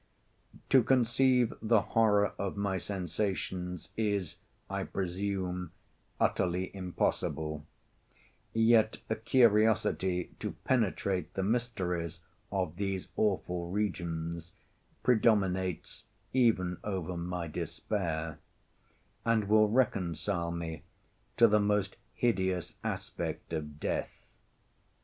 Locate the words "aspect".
22.83-23.53